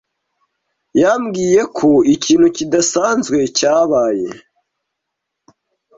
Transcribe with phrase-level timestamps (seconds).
[1.01, 4.29] Yambwiye ko ikintu kidasanzwe cyabaye.